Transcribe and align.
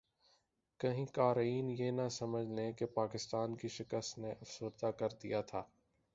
کہیں 0.79 1.05
قارئین 1.05 1.69
یہ 1.71 1.91
نہ 1.91 2.07
سمجھ 2.11 2.47
لیں 2.49 2.71
کہ 2.73 2.85
پاکستان 2.93 3.55
کی 3.55 3.67
شکست 3.67 4.17
نے 4.19 4.31
افسردہ 4.31 4.91
کردیا 4.91 5.41
تھا 5.41 5.63